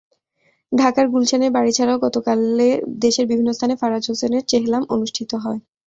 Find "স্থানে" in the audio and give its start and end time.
3.53-3.73